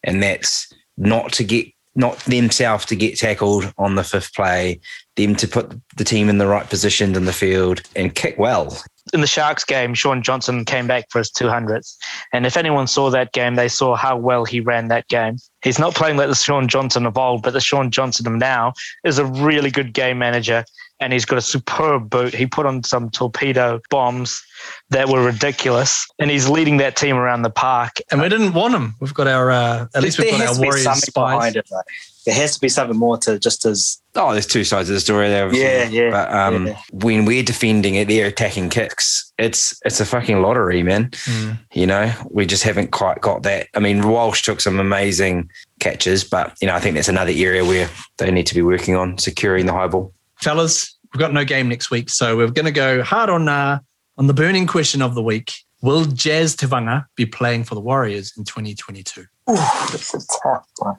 [0.03, 4.79] and that's not to get not themselves to get tackled on the fifth play
[5.15, 8.75] them to put the team in the right positions in the field and kick well
[9.13, 11.95] In the Sharks game, Shaun Johnson came back for his 200th.
[12.31, 15.37] And if anyone saw that game, they saw how well he ran that game.
[15.63, 18.73] He's not playing like the Shaun Johnson of old, but the Shaun Johnson of now
[19.03, 20.65] is a really good game manager.
[21.03, 22.33] And he's got a superb boot.
[22.33, 24.41] He put on some torpedo bombs
[24.89, 26.07] that were ridiculous.
[26.19, 27.97] And he's leading that team around the park.
[28.09, 28.95] And we didn't want him.
[29.01, 31.01] We've got our uh, at least we've there got has our to be Warriors something
[31.01, 31.35] spies.
[31.35, 31.67] behind it.
[31.69, 31.81] Though.
[32.25, 35.01] There has to be something more to just as oh there's two sides of the
[35.01, 35.97] story there obviously.
[35.97, 36.79] Yeah, yeah, but um yeah.
[36.93, 41.59] when we're defending it they're attacking kicks it's it's a fucking lottery man Mm.
[41.73, 43.67] You know, we just haven't quite got that.
[43.73, 47.65] I mean, Walsh took some amazing catches, but you know, I think that's another area
[47.65, 50.13] where they need to be working on securing the high ball.
[50.41, 53.79] Fellas, we've got no game next week, so we're going to go hard on uh,
[54.17, 55.53] on the burning question of the week.
[55.81, 59.21] Will Jazz Tevaga be playing for the Warriors in 2022?
[59.21, 60.95] Ooh, That's a tough one.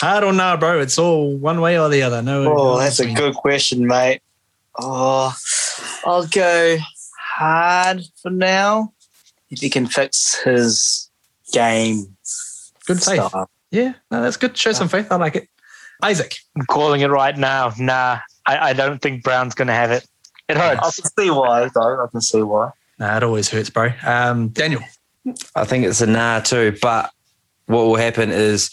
[0.00, 0.80] Hard or nah, bro?
[0.80, 2.22] It's all one way or the other.
[2.22, 2.44] No.
[2.44, 4.22] no Oh, that's a good question, mate.
[4.78, 5.34] Oh,
[6.04, 6.78] I'll go
[7.18, 8.92] hard for now.
[9.50, 11.10] If he can fix his
[11.52, 12.16] game
[12.86, 13.24] Good faith.
[13.26, 13.50] style.
[13.70, 14.56] Yeah, no, that's good.
[14.56, 15.12] Show some faith.
[15.12, 15.48] I like it.
[16.02, 17.72] Isaac, I'm calling it right now.
[17.78, 18.18] Nah,
[18.50, 20.06] I, I don't think Brown's going to have it.
[20.48, 20.80] It hurts.
[20.80, 22.04] I can see why, though.
[22.04, 22.70] I can see why.
[22.98, 23.90] nah, it always hurts, bro.
[24.04, 24.82] Um, Daniel,
[25.54, 27.10] I think it's a nah too, but
[27.66, 28.70] what will happen is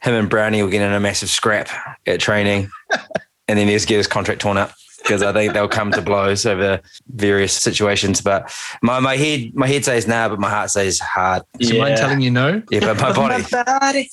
[0.00, 1.68] him and Brownie will get in a massive scrap
[2.06, 2.70] at training
[3.48, 6.46] and then he'll get his contract torn up because I think they'll come to blows
[6.46, 8.20] over various situations.
[8.20, 11.42] But my, my head my head says nah, but my heart says hard.
[11.58, 12.62] do you mind telling you no?
[12.70, 13.44] Yeah, but my body.
[13.50, 14.10] body.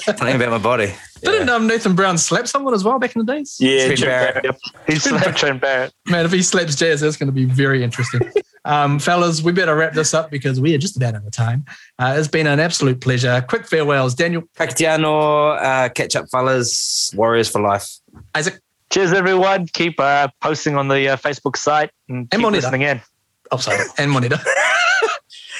[0.00, 0.94] Something about my body.
[1.22, 3.56] Didn't um, Nathan Brown slap someone as well back in the days?
[3.60, 4.42] Yeah, Trent Trent Barrett.
[4.42, 4.60] Barrett.
[4.86, 5.92] He's slapped Trent Barrett.
[6.06, 8.30] Man, if he slaps Jazz, that's going to be very interesting.
[8.64, 11.64] um, fellas, we better wrap this up because we are just about out of time.
[11.98, 13.44] Uh, it's been an absolute pleasure.
[13.48, 17.88] Quick farewells, Daniel, Kakatiano, uh, catch up fellas, Warriors for life.
[18.34, 18.60] Isaac.
[18.90, 19.66] Cheers, everyone.
[19.66, 22.52] Keep uh, posting on the uh, Facebook site and And keep Monita.
[22.52, 23.02] listening in.
[23.50, 24.42] Oh, sorry, and Monita.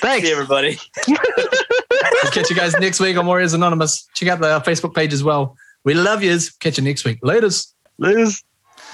[0.01, 0.27] Thanks.
[0.27, 0.79] See everybody.
[1.09, 4.09] we'll catch you guys next week on Warriors Anonymous.
[4.15, 5.57] Check out the uh, Facebook page as well.
[5.85, 6.51] We love yous.
[6.51, 7.21] Catch you next week.
[7.23, 7.73] Laters.
[7.99, 8.43] Liz.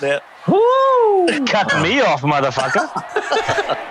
[0.02, 0.20] Yeah.
[0.48, 1.26] Woo!
[1.46, 3.90] Cut me off, motherfucker.